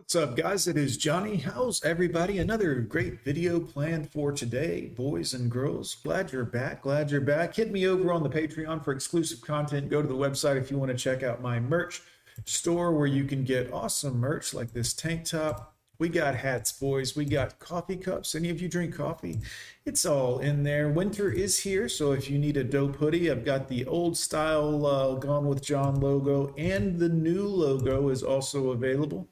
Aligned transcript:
What's 0.00 0.16
up, 0.16 0.34
guys? 0.34 0.66
It 0.66 0.78
is 0.78 0.96
Johnny. 0.96 1.36
How's 1.36 1.84
everybody? 1.84 2.38
Another 2.38 2.76
great 2.76 3.22
video 3.22 3.60
planned 3.60 4.10
for 4.10 4.32
today, 4.32 4.90
boys 4.96 5.34
and 5.34 5.50
girls. 5.50 5.96
Glad 6.02 6.32
you're 6.32 6.46
back. 6.46 6.82
Glad 6.82 7.10
you're 7.10 7.20
back. 7.20 7.54
Hit 7.54 7.70
me 7.70 7.86
over 7.86 8.10
on 8.10 8.22
the 8.22 8.30
Patreon 8.30 8.82
for 8.82 8.92
exclusive 8.92 9.42
content. 9.42 9.90
Go 9.90 10.00
to 10.00 10.08
the 10.08 10.14
website 10.14 10.56
if 10.56 10.70
you 10.70 10.78
want 10.78 10.90
to 10.90 10.96
check 10.96 11.22
out 11.22 11.42
my 11.42 11.60
merch 11.60 12.02
store 12.46 12.92
where 12.92 13.06
you 13.06 13.24
can 13.24 13.44
get 13.44 13.74
awesome 13.74 14.18
merch 14.18 14.54
like 14.54 14.72
this 14.72 14.94
tank 14.94 15.26
top. 15.26 15.76
We 15.98 16.08
got 16.08 16.34
hats, 16.34 16.72
boys. 16.72 17.14
We 17.14 17.26
got 17.26 17.58
coffee 17.58 17.98
cups. 17.98 18.34
Any 18.34 18.48
of 18.48 18.60
you 18.60 18.70
drink 18.70 18.94
coffee? 18.94 19.40
It's 19.84 20.06
all 20.06 20.38
in 20.38 20.62
there. 20.62 20.88
Winter 20.88 21.30
is 21.30 21.60
here, 21.60 21.90
so 21.90 22.12
if 22.12 22.30
you 22.30 22.38
need 22.38 22.56
a 22.56 22.64
dope 22.64 22.96
hoodie, 22.96 23.30
I've 23.30 23.44
got 23.44 23.68
the 23.68 23.84
old 23.84 24.16
style 24.16 24.86
uh, 24.86 25.14
Gone 25.16 25.46
with 25.46 25.62
John 25.62 26.00
logo, 26.00 26.54
and 26.56 26.98
the 26.98 27.10
new 27.10 27.46
logo 27.46 28.08
is 28.08 28.22
also 28.22 28.70
available. 28.70 29.28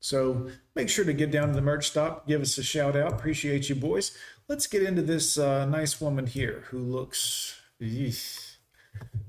So 0.00 0.48
make 0.74 0.88
sure 0.88 1.04
to 1.04 1.12
get 1.12 1.30
down 1.30 1.48
to 1.48 1.54
the 1.54 1.60
merch 1.60 1.88
stop, 1.88 2.26
give 2.26 2.40
us 2.40 2.56
a 2.58 2.62
shout 2.62 2.96
out. 2.96 3.12
Appreciate 3.12 3.68
you, 3.68 3.74
boys. 3.74 4.16
Let's 4.48 4.66
get 4.66 4.82
into 4.82 5.02
this 5.02 5.36
uh, 5.36 5.66
nice 5.66 6.00
woman 6.00 6.26
here 6.26 6.64
who 6.68 6.78
looks 6.78 7.60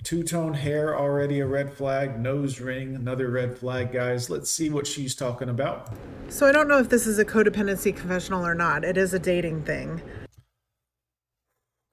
two 0.04 0.24
tone 0.24 0.54
hair, 0.54 0.98
already 0.98 1.40
a 1.40 1.46
red 1.46 1.74
flag, 1.74 2.20
nose 2.20 2.60
ring, 2.60 2.96
another 2.96 3.30
red 3.30 3.58
flag, 3.58 3.92
guys. 3.92 4.30
Let's 4.30 4.50
see 4.50 4.70
what 4.70 4.88
she's 4.88 5.16
talking 5.16 5.50
about. 5.50 5.94
So 6.30 6.48
I 6.48 6.52
don't 6.52 6.68
know 6.68 6.80
if 6.80 6.90
this 6.90 7.08
is 7.08 7.20
a 7.20 7.26
codependency 7.26 7.96
confessional 7.96 8.46
or 8.46 8.56
not. 8.56 8.84
It 8.84 8.98
is 8.98 9.14
a 9.14 9.20
dating 9.20 9.64
thing. 9.64 10.02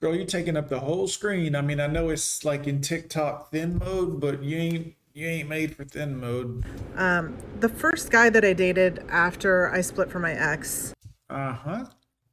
Girl, 0.01 0.15
you're 0.15 0.27
taking 0.27 0.57
up 0.57 0.69
the 0.69 0.81
whole 0.81 1.09
screen. 1.09 1.57
I 1.57 1.63
mean, 1.63 1.81
I 1.81 1.87
know 1.87 2.11
it's 2.11 2.45
like 2.45 2.67
in 2.67 2.83
TikTok 2.83 3.51
thin 3.51 3.79
mode, 3.79 4.21
but 4.21 4.43
you 4.43 4.57
ain't 4.57 4.95
you 5.17 5.27
ain't 5.27 5.49
made 5.49 5.75
for 5.75 5.85
thin 5.85 6.21
mode. 6.21 6.63
Um, 6.95 7.39
the 7.59 7.71
first 7.71 8.11
guy 8.11 8.29
that 8.29 8.45
I 8.45 8.53
dated 8.53 9.03
after 9.09 9.73
I 9.73 9.81
split 9.81 10.11
from 10.11 10.23
my 10.23 10.33
ex. 10.33 10.93
Uh 11.31 11.55
huh. 11.55 11.85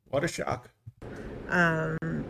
What 0.09 0.25
a 0.25 0.27
shock. 0.27 0.69
Um, 1.47 2.25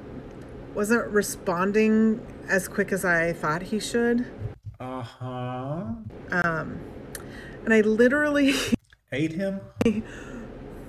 wasn't 0.76 1.08
responding 1.08 2.24
as 2.48 2.68
quick 2.68 2.92
as 2.92 3.04
I 3.04 3.34
thought 3.34 3.64
he 3.64 3.80
should. 3.80 4.28
Uh 4.80 5.02
huh. 5.02 5.86
Um, 6.30 6.80
and 7.66 7.74
I 7.74 7.82
literally 7.82 8.54
ate 9.12 9.32
him. 9.32 9.60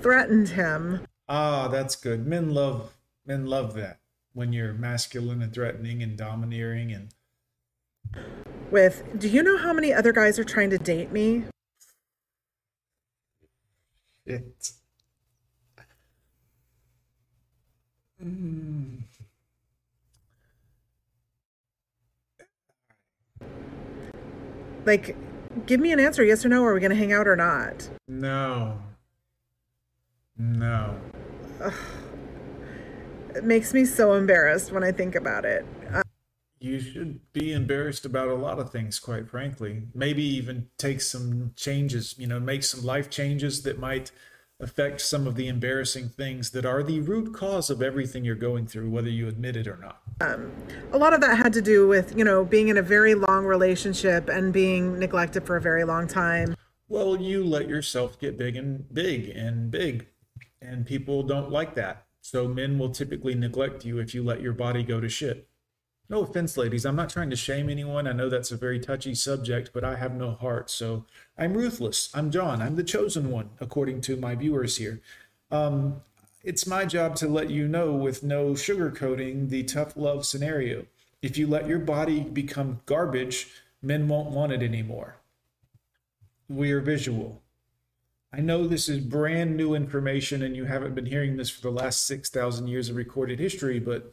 threatened 0.03 0.51
him. 0.51 1.07
Ah, 1.27 1.69
that's 1.69 1.97
good. 1.97 2.27
Men 2.27 2.51
love 2.51 2.93
men 3.25 3.47
love 3.47 3.73
that 3.75 4.01
when 4.35 4.53
you're 4.53 4.75
masculine 4.75 5.41
and 5.41 5.55
threatening 5.55 6.03
and 6.03 6.19
domineering 6.19 6.93
and 6.93 7.15
with, 8.71 9.03
do 9.19 9.29
you 9.29 9.43
know 9.43 9.57
how 9.57 9.73
many 9.73 9.93
other 9.93 10.13
guys 10.13 10.39
are 10.39 10.45
trying 10.45 10.71
to 10.71 10.79
date 10.79 11.13
me? 11.13 11.45
It. 14.27 14.73
Mm. 18.23 19.03
Like, 24.87 25.17
give 25.67 25.81
me 25.81 25.93
an 25.93 26.01
answer 26.01 26.25
yes 26.25 26.45
or 26.45 26.49
no. 26.49 26.65
Are 26.65 26.75
we 26.75 26.81
going 26.81 26.91
to 26.91 26.97
hang 26.97 27.13
out 27.13 27.29
or 27.29 27.37
not? 27.37 27.89
No. 28.09 28.79
No. 30.37 30.99
Ugh. 31.63 31.73
It 33.35 33.45
makes 33.45 33.75
me 33.75 33.85
so 33.85 34.15
embarrassed 34.15 34.73
when 34.73 34.85
I 34.85 34.93
think 34.93 35.15
about 35.15 35.45
it 35.45 35.67
you 36.65 36.81
should 36.81 37.21
be 37.33 37.53
embarrassed 37.53 38.07
about 38.07 38.29
a 38.29 38.35
lot 38.35 38.59
of 38.59 38.71
things, 38.71 38.99
quite 38.99 39.29
frankly. 39.29 39.83
Maybe 39.95 40.23
even 40.23 40.69
take 40.79 41.03
some 41.03 41.53
changes, 41.57 42.15
you 42.19 42.27
know, 42.27 42.41
make 42.41 42.65
some 42.65 42.83
life 42.83 43.11
changes 43.11 43.63
that 43.63 43.79
might 43.79 44.11
affect 44.61 45.03
some 45.03 45.27
of 45.27 45.35
the 45.35 45.47
embarrassing 45.47 46.09
things 46.09 46.53
that 46.53 46.65
are 46.65 46.83
the 46.83 47.01
root 47.01 47.35
cause 47.35 47.69
of 47.69 47.83
everything 47.83 48.25
you're 48.25 48.35
going 48.35 48.67
through, 48.67 48.89
whether 48.89 49.11
you 49.11 49.29
admit 49.29 49.57
it 49.57 49.67
or 49.67 49.77
not. 49.77 50.01
Um, 50.21 50.53
a 50.93 50.97
lot 50.97 51.13
of 51.13 51.21
that 51.21 51.37
had 51.37 51.53
to 51.53 51.63
do 51.63 51.87
with, 51.87 52.17
you 52.17 52.25
know, 52.25 52.45
being 52.45 52.69
in 52.69 52.79
a 52.79 52.83
very 52.83 53.15
long 53.15 53.45
relationship 53.45 54.29
and 54.29 54.53
being 54.53 54.99
neglected 54.99 55.45
for 55.45 55.57
a 55.57 55.61
very 55.61 55.85
long 55.85 56.09
time. 56.09 56.57
Well, 56.89 57.21
you 57.21 57.45
let 57.45 57.69
yourself 57.69 58.19
get 58.19 58.39
big 58.39 58.57
and 58.57 58.93
big 58.95 59.29
and 59.29 59.71
big, 59.71 60.07
and 60.63 60.87
people 60.87 61.25
don't 61.25 61.51
like 61.51 61.75
that. 61.75 62.07
So 62.23 62.49
men 62.49 62.79
will 62.79 62.91
typically 62.91 63.35
neglect 63.35 63.85
you 63.85 63.99
if 63.99 64.15
you 64.15 64.23
let 64.23 64.41
your 64.41 64.55
body 64.55 64.83
go 64.83 64.99
to 64.99 65.11
shit. 65.11 65.47
No 66.09 66.23
offense, 66.23 66.57
ladies. 66.57 66.85
I'm 66.85 66.97
not 66.97 67.09
trying 67.09 67.31
to 67.31 67.37
shame 67.37 67.71
anyone. 67.71 68.07
I 68.07 68.13
know 68.13 68.29
that's 68.29 68.51
a 68.51 68.57
very 68.57 68.79
touchy 68.79 69.15
subject, 69.15 69.71
but 69.73 69.85
I 69.85 69.97
have 69.97 70.15
no 70.15 70.33
heart. 70.33 70.71
So 70.71 71.07
I'm 71.39 71.55
ruthless. 71.55 72.11
I'm 72.15 72.31
John. 72.31 72.61
I'm 72.61 72.77
the 72.77 72.85
chosen 72.85 73.31
one, 73.31 73.51
according 73.59 74.03
to 74.03 74.17
my 74.17 74.35
viewers 74.35 74.77
here. 74.77 75.01
Um, 75.51 76.03
it's 76.43 76.67
my 76.67 76.85
job 76.85 77.17
to 77.17 77.29
let 77.29 77.49
you 77.49 77.67
know 77.67 77.95
with 77.95 78.23
no 78.23 78.51
sugarcoating 78.51 79.49
the 79.49 79.63
tough 79.63 79.97
love 79.97 80.27
scenario. 80.27 80.85
If 81.23 81.39
you 81.39 81.47
let 81.47 81.67
your 81.67 81.79
body 81.79 82.21
become 82.21 82.83
garbage, 82.85 83.49
men 83.81 84.07
won't 84.07 84.31
want 84.31 84.53
it 84.53 84.63
anymore. 84.63 85.17
We 86.51 86.71
are 86.73 86.83
visual. 86.83 87.41
I 88.31 88.41
know 88.41 88.67
this 88.67 88.91
is 88.91 88.99
brand 88.99 89.57
new 89.57 89.75
information 89.75 90.43
and 90.43 90.55
you 90.55 90.65
haven't 90.65 90.95
been 90.95 91.07
hearing 91.07 91.37
this 91.39 91.49
for 91.49 91.63
the 91.63 91.71
last 91.71 92.07
6,000 92.07 92.67
years 92.67 92.91
of 92.91 92.97
recorded 92.97 93.39
history, 93.39 93.79
but 93.79 94.13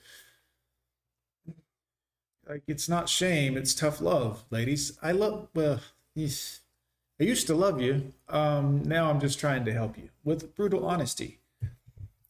like 2.47 2.63
it's 2.67 2.89
not 2.89 3.09
shame, 3.09 3.57
it's 3.57 3.73
tough 3.73 4.01
love, 4.01 4.43
ladies. 4.49 4.97
I 5.01 5.11
love 5.11 5.47
well, 5.53 5.81
I 6.17 7.23
used 7.23 7.47
to 7.47 7.55
love 7.55 7.81
you. 7.81 8.13
Um, 8.29 8.83
now 8.83 9.09
I'm 9.09 9.19
just 9.19 9.39
trying 9.39 9.65
to 9.65 9.73
help 9.73 9.97
you 9.97 10.09
with 10.23 10.55
brutal 10.55 10.85
honesty. 10.85 11.39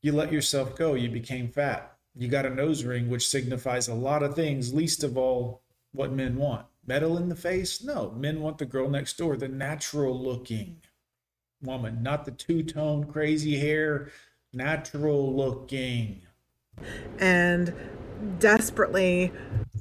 You 0.01 0.11
let 0.13 0.33
yourself 0.33 0.75
go. 0.75 0.95
You 0.95 1.09
became 1.09 1.47
fat. 1.47 1.95
You 2.15 2.27
got 2.27 2.45
a 2.45 2.49
nose 2.49 2.83
ring, 2.83 3.09
which 3.09 3.29
signifies 3.29 3.87
a 3.87 3.93
lot 3.93 4.23
of 4.23 4.35
things, 4.35 4.73
least 4.73 5.03
of 5.03 5.17
all 5.17 5.61
what 5.93 6.11
men 6.11 6.35
want. 6.35 6.65
Metal 6.85 7.17
in 7.17 7.29
the 7.29 7.35
face? 7.35 7.83
No. 7.83 8.11
Men 8.11 8.41
want 8.41 8.57
the 8.57 8.65
girl 8.65 8.89
next 8.89 9.17
door, 9.17 9.37
the 9.37 9.47
natural 9.47 10.19
looking 10.19 10.81
woman, 11.61 12.01
not 12.01 12.25
the 12.25 12.31
two 12.31 12.63
tone 12.63 13.03
crazy 13.05 13.57
hair, 13.59 14.11
natural 14.53 15.35
looking. 15.35 16.21
And 17.19 17.73
desperately 18.39 19.31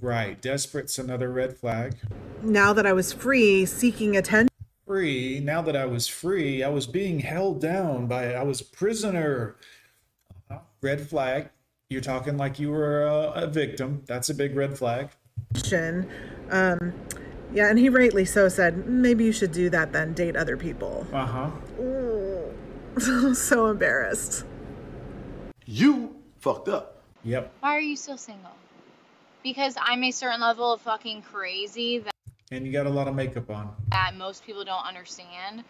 Right. 0.01 0.41
Desperate's 0.41 0.99
another 0.99 1.31
red 1.31 1.57
flag. 1.57 1.97
Now 2.43 2.73
that 2.73 2.87
I 2.87 2.93
was 2.93 3.13
free, 3.13 3.67
seeking 3.67 4.17
attention. 4.17 4.49
Free. 4.87 5.41
Now 5.41 5.63
that 5.63 5.77
I 5.77 5.85
was 5.85 6.07
free, 6.07 6.63
I 6.63 6.69
was 6.69 6.87
being 6.87 7.21
held 7.21 7.61
down 7.61 8.07
by, 8.07 8.35
I 8.35 8.43
was 8.43 8.61
a 8.61 8.65
prisoner. 8.65 9.57
Uh, 10.51 10.59
red 10.81 11.07
flag. 11.07 11.51
You're 11.91 12.01
talking 12.01 12.37
like 12.37 12.59
you 12.59 12.71
were 12.71 13.03
a, 13.03 13.43
a 13.43 13.47
victim. 13.47 14.03
That's 14.07 14.31
a 14.31 14.35
big 14.35 14.57
red 14.57 14.79
flag. 14.79 15.11
Um, 16.51 16.95
yeah, 17.53 17.69
and 17.69 17.79
he 17.79 17.89
rightly 17.89 18.25
so 18.25 18.49
said, 18.49 18.87
maybe 18.87 19.25
you 19.25 19.33
should 19.33 19.53
do 19.53 19.69
that 19.71 19.93
then, 19.93 20.15
date 20.15 20.37
other 20.37 20.57
people. 20.57 21.07
Uh 21.13 21.27
huh. 21.27 21.51
so 23.35 23.67
embarrassed. 23.67 24.45
You 25.67 26.17
fucked 26.39 26.69
up. 26.69 27.00
Yep. 27.25 27.53
Why 27.61 27.77
are 27.77 27.81
you 27.81 27.97
still 27.97 28.19
single? 28.19 28.53
because 29.43 29.75
I'm 29.81 30.05
a 30.05 30.11
certain 30.11 30.41
level 30.41 30.73
of 30.73 30.81
fucking 30.83 31.23
crazy 31.23 31.99
that 31.99 32.13
and 32.53 32.67
you 32.67 32.73
got 32.73 32.87
a 32.87 32.91
lot 32.91 33.07
of 33.07 33.15
makeup 33.15 33.49
on. 33.51 33.73
that 33.91 34.17
most 34.17 34.45
people 34.45 34.65
don't 34.65 34.85
understand. 34.85 35.63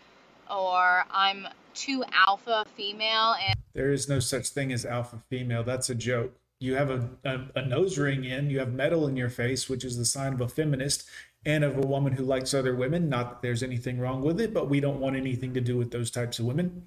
Or 0.50 1.05
I'm 1.11 1.47
too 1.75 2.05
alpha 2.12 2.65
female 2.75 3.37
and 3.47 3.55
there 3.75 3.93
is 3.93 4.09
no 4.09 4.19
such 4.19 4.49
thing 4.49 4.72
as 4.72 4.84
alpha 4.84 5.22
female. 5.28 5.62
That's 5.62 5.91
a 5.91 5.94
joke. 5.94 6.33
You 6.59 6.75
have 6.75 6.91
a, 6.91 7.09
a, 7.25 7.61
a 7.61 7.67
nose 7.67 7.99
ring 7.99 8.25
in 8.25 8.50
you 8.50 8.59
have 8.59 8.72
metal 8.72 9.06
in 9.06 9.17
your 9.17 9.28
face 9.28 9.69
which 9.69 9.84
is 9.84 9.97
the 9.97 10.05
sign 10.05 10.32
of 10.32 10.41
a 10.41 10.49
feminist 10.49 11.09
and 11.47 11.65
of 11.65 11.77
a 11.77 11.87
woman 11.87 12.15
who 12.15 12.25
likes 12.25 12.55
other 12.55 12.75
women. 12.75 13.09
Not 13.09 13.31
that 13.31 13.43
there's 13.43 13.62
anything 13.62 14.00
wrong 14.00 14.22
with 14.22 14.41
it 14.41 14.53
but 14.53 14.69
we 14.69 14.81
don't 14.81 15.00
want 15.00 15.17
anything 15.17 15.55
to 15.55 15.61
do 15.61 15.76
with 15.76 15.91
those 15.91 16.11
types 16.11 16.38
of 16.38 16.46
women. 16.46 16.87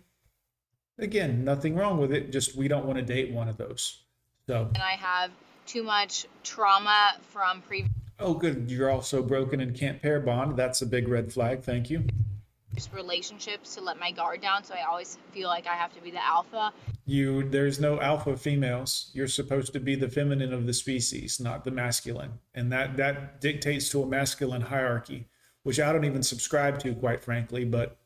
Again 0.98 1.44
nothing 1.44 1.75
wrong 1.75 1.98
with 2.00 2.12
it 2.12 2.31
just 2.31 2.56
we 2.56 2.68
don't 2.68 2.86
want 2.86 2.98
to 2.98 3.06
date 3.06 3.31
one 3.31 3.48
of 3.48 3.57
those 3.57 4.02
so 4.48 4.69
and 4.74 4.84
i 4.84 4.92
have 4.92 5.31
too 5.66 5.84
much 5.84 6.25
trauma 6.44 7.16
from 7.22 7.62
previous. 7.62 7.92
Oh, 8.19 8.34
good. 8.34 8.69
You're 8.69 8.90
also 8.90 9.22
broken 9.22 9.60
and 9.60 9.75
can't 9.75 10.01
pair 10.01 10.19
bond. 10.19 10.57
That's 10.57 10.81
a 10.81 10.86
big 10.86 11.07
red 11.07 11.31
flag. 11.31 11.63
Thank 11.63 11.90
you. 11.90 12.06
Relationships 12.92 13.75
to 13.75 13.81
let 13.81 14.00
my 14.00 14.12
guard 14.12 14.42
down, 14.42 14.63
so 14.63 14.74
I 14.74 14.84
always 14.90 15.19
feel 15.31 15.48
like 15.48 15.68
I 15.68 15.74
have 15.74 15.94
to 15.94 16.01
be 16.01 16.10
the 16.10 16.24
alpha. 16.24 16.74
You, 17.06 17.48
there's 17.48 17.80
no 17.80 18.01
alpha 18.01 18.36
females. 18.36 19.12
You're 19.13 19.28
supposed 19.28 19.74
to 19.74 19.80
be 19.80 19.94
the 19.95 20.10
feminine 20.10 20.54
of 20.54 20.66
the 20.66 20.74
species, 20.74 21.40
not 21.40 21.66
the 21.66 21.72
masculine, 21.72 22.40
and 22.56 22.72
that 22.72 22.98
that 22.98 23.42
dictates 23.42 23.90
to 23.90 24.01
a 24.01 24.07
masculine 24.07 24.62
hierarchy, 24.62 25.28
which 25.62 25.80
I 25.80 25.94
don't 25.94 26.06
even 26.06 26.24
subscribe 26.24 26.80
to, 26.80 26.95
quite 26.95 27.24
frankly. 27.24 27.63
But 27.63 27.98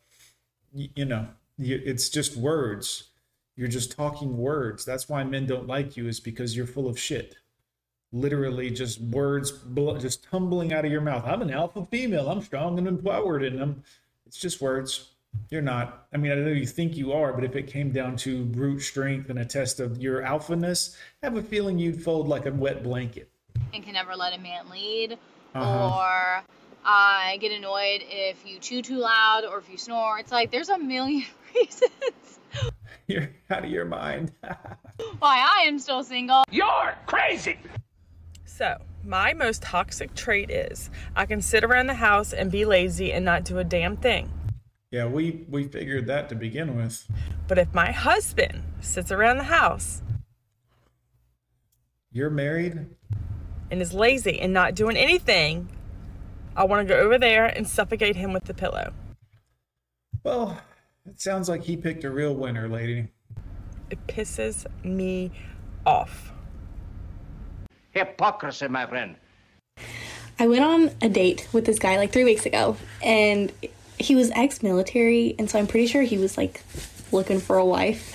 you 0.73 1.05
know, 1.05 1.27
it's 1.57 2.09
just 2.09 2.35
words. 2.35 3.09
You're 3.57 3.67
just 3.67 3.91
talking 3.91 4.37
words. 4.37 4.85
That's 4.85 5.09
why 5.09 5.25
men 5.25 5.45
don't 5.45 5.67
like 5.67 5.97
you, 5.97 6.07
is 6.07 6.21
because 6.21 6.55
you're 6.55 6.67
full 6.67 6.87
of 6.87 6.97
shit 6.97 7.35
literally 8.11 8.69
just 8.69 9.01
words 9.01 9.51
just 9.99 10.23
tumbling 10.23 10.73
out 10.73 10.85
of 10.85 10.91
your 10.91 11.01
mouth. 11.01 11.25
I'm 11.25 11.41
an 11.41 11.51
alpha 11.51 11.85
female. 11.85 12.29
I'm 12.29 12.41
strong 12.41 12.77
and 12.77 12.87
empowered, 12.87 13.43
and 13.43 13.61
I'm. 13.61 13.83
It's 14.25 14.37
just 14.37 14.61
words. 14.61 15.11
You're 15.49 15.61
not. 15.61 16.07
I 16.13 16.17
mean, 16.17 16.31
I 16.31 16.35
know 16.35 16.47
you 16.47 16.65
think 16.65 16.95
you 16.95 17.13
are, 17.13 17.31
but 17.33 17.43
if 17.43 17.55
it 17.55 17.67
came 17.67 17.91
down 17.91 18.15
to 18.17 18.43
brute 18.45 18.81
strength 18.81 19.29
and 19.29 19.39
a 19.39 19.45
test 19.45 19.79
of 19.79 20.01
your 20.01 20.21
alphaness, 20.21 20.95
I 21.21 21.27
have 21.27 21.37
a 21.37 21.43
feeling 21.43 21.77
you'd 21.77 22.01
fold 22.01 22.27
like 22.27 22.45
a 22.45 22.51
wet 22.51 22.83
blanket. 22.83 23.29
and 23.73 23.83
can 23.83 23.93
never 23.93 24.15
let 24.15 24.33
a 24.33 24.39
man 24.39 24.69
lead. 24.69 25.17
Uh-huh. 25.53 25.95
Or 25.95 26.43
I 26.83 27.37
get 27.39 27.51
annoyed 27.51 28.01
if 28.03 28.45
you 28.45 28.59
chew 28.59 28.81
too 28.81 28.97
loud 28.97 29.45
or 29.45 29.59
if 29.59 29.69
you 29.69 29.77
snore. 29.77 30.19
It's 30.19 30.31
like 30.31 30.51
there's 30.51 30.69
a 30.69 30.77
million 30.77 31.25
reasons 31.55 32.36
You're 33.07 33.29
out 33.49 33.63
of 33.63 33.69
your 33.71 33.85
mind. 33.85 34.31
why 35.19 35.39
I 35.59 35.63
am 35.67 35.79
still 35.79 36.03
single. 36.03 36.43
You're 36.51 36.95
crazy. 37.05 37.57
So, 38.45 38.77
my 39.03 39.33
most 39.33 39.61
toxic 39.61 40.13
trait 40.15 40.49
is 40.49 40.89
I 41.15 41.25
can 41.25 41.41
sit 41.41 41.63
around 41.63 41.87
the 41.87 41.93
house 41.95 42.33
and 42.33 42.51
be 42.51 42.65
lazy 42.65 43.13
and 43.13 43.23
not 43.23 43.43
do 43.45 43.59
a 43.59 43.63
damn 43.63 43.95
thing. 43.95 44.29
yeah, 44.91 45.05
we 45.05 45.45
we 45.49 45.63
figured 45.67 46.07
that 46.07 46.27
to 46.29 46.35
begin 46.35 46.75
with. 46.75 47.07
But 47.47 47.57
if 47.57 47.73
my 47.73 47.91
husband 47.91 48.63
sits 48.81 49.11
around 49.11 49.37
the 49.37 49.43
house 49.45 50.01
You're 52.11 52.29
married. 52.29 52.87
and 53.71 53.81
is 53.81 53.93
lazy 53.93 54.39
and 54.39 54.53
not 54.53 54.75
doing 54.75 54.97
anything, 54.97 55.69
I 56.55 56.63
want 56.65 56.87
to 56.87 56.93
go 56.93 56.99
over 56.99 57.17
there 57.17 57.45
and 57.45 57.67
suffocate 57.67 58.15
him 58.17 58.33
with 58.33 58.45
the 58.45 58.53
pillow. 58.53 58.91
Well, 60.23 60.59
it 61.07 61.21
sounds 61.21 61.49
like 61.49 61.63
he 61.63 61.77
picked 61.77 62.03
a 62.03 62.09
real 62.09 62.35
winner, 62.35 62.67
lady. 62.67 63.07
It 63.89 64.05
pisses 64.07 64.65
me 64.83 65.31
off. 65.85 66.31
Hypocrisy, 67.91 68.67
my 68.67 68.85
friend. 68.85 69.15
I 70.39 70.47
went 70.47 70.63
on 70.63 70.91
a 71.01 71.09
date 71.09 71.47
with 71.51 71.65
this 71.65 71.79
guy 71.79 71.97
like 71.97 72.11
three 72.11 72.25
weeks 72.25 72.45
ago, 72.45 72.77
and 73.03 73.51
he 73.97 74.15
was 74.15 74.29
ex 74.35 74.61
military, 74.61 75.35
and 75.39 75.49
so 75.49 75.57
I'm 75.57 75.65
pretty 75.65 75.87
sure 75.87 76.03
he 76.03 76.17
was 76.17 76.37
like 76.37 76.61
looking 77.11 77.39
for 77.39 77.57
a 77.57 77.65
wife. 77.65 78.13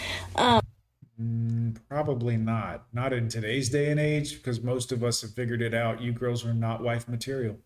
Probably 1.89 2.37
not. 2.37 2.85
Not 2.93 3.13
in 3.13 3.29
today's 3.29 3.69
day 3.69 3.91
and 3.91 4.01
age, 4.01 4.37
because 4.37 4.63
most 4.63 4.93
of 4.93 5.05
us 5.05 5.21
have 5.23 5.33
figured 5.33 5.63
it 5.63 5.75
out. 5.75 6.01
You 6.01 6.13
girls 6.13 6.45
are 6.45 6.55
not 6.55 6.83
wife 6.83 7.09
material. 7.09 7.59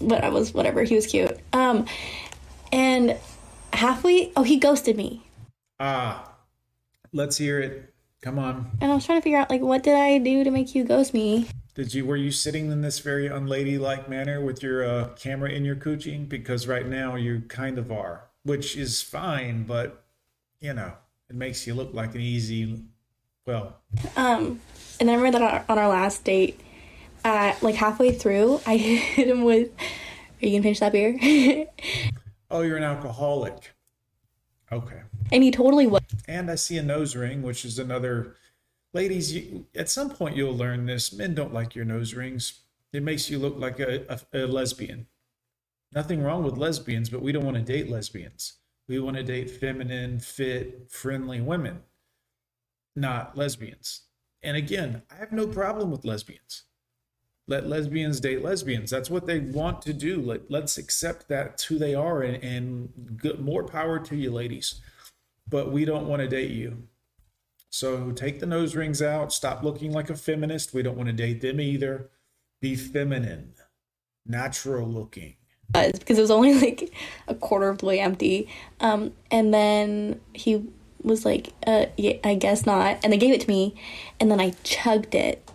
But 0.00 0.24
I 0.24 0.28
was 0.28 0.54
whatever, 0.54 0.82
he 0.82 0.94
was 0.94 1.06
cute. 1.06 1.38
Um, 1.52 1.86
and 2.72 3.16
halfway, 3.76 4.32
oh, 4.36 4.42
he 4.42 4.58
ghosted 4.58 4.96
me. 4.96 5.22
Ah, 5.80 6.34
let's 7.12 7.36
hear 7.38 7.60
it. 7.60 7.92
Come 8.22 8.38
on. 8.38 8.70
And 8.80 8.90
I 8.90 8.94
was 8.94 9.04
trying 9.04 9.18
to 9.18 9.22
figure 9.22 9.38
out 9.38 9.50
like 9.50 9.60
what 9.60 9.82
did 9.82 9.94
I 9.94 10.18
do 10.18 10.44
to 10.44 10.50
make 10.50 10.74
you 10.74 10.84
ghost 10.84 11.12
me? 11.12 11.46
Did 11.74 11.92
you 11.92 12.06
were 12.06 12.16
you 12.16 12.30
sitting 12.30 12.70
in 12.70 12.80
this 12.80 13.00
very 13.00 13.26
unladylike 13.26 14.08
manner 14.08 14.40
with 14.40 14.62
your 14.62 14.84
uh, 14.84 15.08
camera 15.16 15.50
in 15.50 15.64
your 15.64 15.76
coochie? 15.76 16.26
Because 16.26 16.66
right 16.66 16.86
now 16.86 17.16
you 17.16 17.42
kind 17.48 17.78
of 17.78 17.92
are, 17.92 18.24
which 18.44 18.76
is 18.76 19.02
fine, 19.02 19.64
but 19.64 20.04
you 20.60 20.72
know 20.72 20.92
it 21.28 21.36
makes 21.36 21.66
you 21.66 21.74
look 21.74 21.92
like 21.92 22.14
an 22.14 22.20
easy. 22.22 22.84
Well, 23.46 23.76
Um, 24.16 24.60
and 25.00 25.10
I 25.10 25.14
remember 25.16 25.38
that 25.38 25.42
on 25.42 25.54
our, 25.54 25.64
on 25.68 25.78
our 25.78 25.88
last 25.88 26.24
date, 26.24 26.58
uh, 27.26 27.52
like 27.60 27.74
halfway 27.74 28.12
through, 28.12 28.60
I 28.66 28.76
hit 28.78 29.28
him 29.28 29.44
with, 29.44 29.68
"Are 30.40 30.46
you 30.46 30.52
gonna 30.52 30.62
finish 30.62 30.80
that 30.80 30.92
beer?" 30.92 31.66
oh, 32.54 32.62
you're 32.62 32.76
an 32.76 32.84
alcoholic. 32.84 33.74
Okay. 34.72 35.02
and 35.30 35.42
he 35.42 35.50
totally 35.50 35.86
was. 35.86 36.02
And 36.26 36.50
I 36.50 36.54
see 36.54 36.78
a 36.78 36.82
nose 36.82 37.14
ring, 37.14 37.42
which 37.42 37.64
is 37.64 37.78
another. 37.78 38.36
Ladies, 38.92 39.34
you, 39.34 39.66
at 39.74 39.90
some 39.90 40.08
point 40.08 40.36
you'll 40.36 40.56
learn 40.56 40.86
this. 40.86 41.12
Men 41.12 41.34
don't 41.34 41.52
like 41.52 41.74
your 41.74 41.84
nose 41.84 42.14
rings. 42.14 42.60
It 42.92 43.02
makes 43.02 43.28
you 43.28 43.38
look 43.38 43.58
like 43.58 43.80
a, 43.80 44.04
a, 44.32 44.44
a 44.44 44.46
lesbian. 44.46 45.06
Nothing 45.92 46.22
wrong 46.22 46.44
with 46.44 46.56
lesbians, 46.56 47.10
but 47.10 47.22
we 47.22 47.32
don't 47.32 47.44
want 47.44 47.56
to 47.56 47.62
date 47.62 47.90
lesbians. 47.90 48.54
We 48.88 49.00
want 49.00 49.16
to 49.16 49.22
date 49.22 49.50
feminine, 49.50 50.20
fit, 50.20 50.90
friendly 50.90 51.40
women, 51.40 51.82
not 52.94 53.36
lesbians. 53.36 54.02
And 54.42 54.56
again, 54.56 55.02
I 55.10 55.16
have 55.16 55.32
no 55.32 55.46
problem 55.46 55.90
with 55.90 56.04
lesbians. 56.04 56.64
Let 57.46 57.66
lesbians 57.66 58.20
date 58.20 58.42
lesbians. 58.42 58.90
That's 58.90 59.10
what 59.10 59.26
they 59.26 59.40
want 59.40 59.82
to 59.82 59.92
do. 59.92 60.20
Let, 60.20 60.50
let's 60.50 60.78
accept 60.78 61.28
that's 61.28 61.64
who 61.64 61.78
they 61.78 61.94
are 61.94 62.22
and, 62.22 62.42
and 62.42 63.38
more 63.38 63.64
power 63.64 63.98
to 63.98 64.16
you, 64.16 64.30
ladies 64.30 64.80
but 65.48 65.70
we 65.70 65.84
don't 65.84 66.06
want 66.06 66.20
to 66.20 66.28
date 66.28 66.50
you. 66.50 66.88
So 67.70 68.12
take 68.12 68.40
the 68.40 68.46
nose 68.46 68.76
rings 68.76 69.02
out. 69.02 69.32
Stop 69.32 69.62
looking 69.62 69.92
like 69.92 70.10
a 70.10 70.16
feminist. 70.16 70.74
We 70.74 70.82
don't 70.82 70.96
want 70.96 71.08
to 71.08 71.12
date 71.12 71.40
them 71.40 71.60
either. 71.60 72.10
Be 72.60 72.76
feminine, 72.76 73.54
natural 74.24 74.88
looking. 74.88 75.36
because 75.72 76.18
it 76.18 76.20
was 76.20 76.30
only 76.30 76.54
like 76.60 76.92
a 77.26 77.34
quarter 77.34 77.68
of 77.68 77.78
the 77.78 77.86
way 77.86 78.00
empty. 78.00 78.48
Um, 78.80 79.12
and 79.30 79.52
then 79.52 80.20
he 80.32 80.64
was 81.02 81.24
like, 81.24 81.52
uh, 81.66 81.86
yeah, 81.96 82.14
I 82.22 82.36
guess 82.36 82.64
not. 82.64 82.98
And 83.02 83.12
they 83.12 83.18
gave 83.18 83.34
it 83.34 83.40
to 83.42 83.48
me, 83.48 83.74
and 84.20 84.30
then 84.30 84.40
I 84.40 84.50
chugged 84.62 85.14
it, 85.14 85.50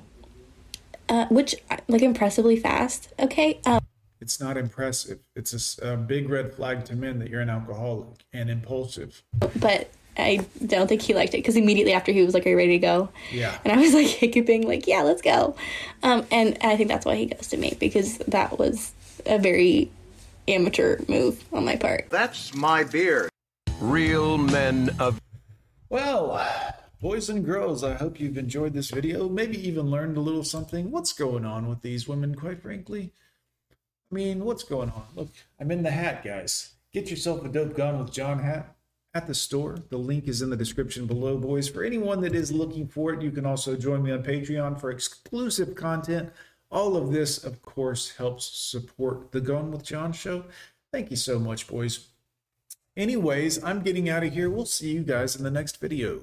uh, 1.10 1.26
which 1.28 1.56
like 1.88 2.02
impressively 2.02 2.56
fast. 2.56 3.10
Okay. 3.20 3.60
Um, 3.66 3.82
It's 4.22 4.40
not 4.40 4.58
impressive. 4.58 5.20
It's 5.36 5.80
a 5.80 5.98
big 5.98 6.30
red 6.30 6.54
flag 6.54 6.86
to 6.86 6.96
men 6.96 7.20
that 7.20 7.30
you're 7.30 7.42
an 7.42 7.50
alcoholic 7.50 8.26
and 8.34 8.50
impulsive. 8.50 9.24
but 9.56 9.90
I 10.18 10.46
don't 10.66 10.88
think 10.88 11.02
he 11.02 11.14
liked 11.14 11.34
it 11.34 11.38
because 11.38 11.56
immediately 11.56 11.94
after 11.94 12.12
he 12.12 12.22
was 12.24 12.34
like, 12.34 12.46
"Are 12.46 12.50
you 12.50 12.58
ready 12.58 12.74
to 12.74 12.80
go?" 12.80 13.10
Yeah. 13.32 13.58
And 13.64 13.72
I 13.72 13.78
was 13.82 13.94
like 13.94 14.08
hiccuping, 14.24 14.68
like, 14.68 14.88
"Yeah, 14.88 15.04
let's 15.04 15.22
go." 15.22 15.56
Um, 16.04 16.26
and 16.32 16.58
I 16.62 16.76
think 16.76 16.90
that's 16.90 17.06
why 17.06 17.16
he 17.16 17.28
ghosted 17.28 17.60
me 17.60 17.78
because 17.80 18.18
that 18.20 18.60
was 18.60 18.92
a 19.26 19.40
very 19.40 19.90
amateur 20.48 21.00
move 21.08 21.44
on 21.54 21.64
my 21.66 21.76
part. 21.78 22.08
That's 22.10 22.54
my 22.54 22.84
beer. 22.84 23.30
Real 23.80 24.38
men 24.38 24.90
of 25.00 25.22
Well, 25.90 26.46
boys 27.02 27.30
and 27.30 27.46
girls, 27.46 27.84
I 27.84 27.94
hope 27.94 28.20
you've 28.20 28.38
enjoyed 28.38 28.74
this 28.74 28.92
video. 28.92 29.30
Maybe 29.30 29.58
even 29.68 29.90
learned 29.90 30.18
a 30.18 30.22
little 30.22 30.44
something. 30.44 30.92
What's 30.92 31.14
going 31.14 31.46
on 31.46 31.68
with 31.68 31.82
these 31.82 32.08
women, 32.08 32.36
quite 32.36 32.62
frankly? 32.62 33.14
I 34.12 34.16
mean, 34.16 34.44
what's 34.44 34.64
going 34.64 34.90
on? 34.90 35.06
Look, 35.16 35.30
I'm 35.60 35.72
in 35.72 35.84
the 35.84 35.92
hat, 35.92 36.24
guys. 36.24 36.74
Get 36.92 37.10
yourself 37.10 37.46
a 37.46 37.50
dope 37.50 37.76
gun 37.76 38.00
with 38.00 38.12
John 38.12 38.40
hat 38.40 38.76
at 39.14 39.28
the 39.28 39.36
store. 39.36 39.78
The 39.90 39.98
link 39.98 40.28
is 40.28 40.42
in 40.42 40.50
the 40.50 40.58
description 40.58 41.06
below, 41.06 41.38
boys. 41.38 41.70
For 41.70 41.84
anyone 41.84 42.22
that 42.22 42.36
is 42.36 42.52
looking 42.52 42.88
for 42.88 43.14
it, 43.14 43.22
you 43.22 43.32
can 43.32 43.46
also 43.46 43.76
join 43.76 44.04
me 44.04 44.12
on 44.12 44.24
Patreon 44.24 44.80
for 44.80 44.90
exclusive 44.90 45.76
content. 45.76 46.32
All 46.72 46.98
of 46.98 47.12
this, 47.12 47.44
of 47.44 47.62
course, 47.62 48.16
helps 48.18 48.46
support 48.46 49.32
the 49.32 49.42
Gun 49.42 49.72
with 49.72 49.84
John 49.84 50.12
show. 50.12 50.46
Thank 50.92 51.12
you 51.12 51.18
so 51.18 51.40
much, 51.40 51.68
boys. 51.68 52.08
Anyways, 52.98 53.64
I'm 53.64 53.82
getting 53.82 54.10
out 54.10 54.24
of 54.24 54.34
here. 54.34 54.50
We'll 54.50 54.66
see 54.66 54.92
you 54.92 55.04
guys 55.04 55.36
in 55.36 55.44
the 55.44 55.52
next 55.52 55.80
video. 55.80 56.20